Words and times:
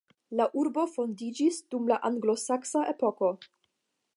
La 0.37 0.45
urbo 0.61 0.85
fondiĝis 0.93 1.59
dum 1.75 1.85
la 1.91 1.99
anglosaksa 2.09 2.85
epoko. 2.95 3.31